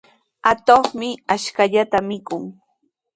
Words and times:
Atuqmi 0.51 1.09
ashkallata 1.33 1.97
mikun. 2.07 2.43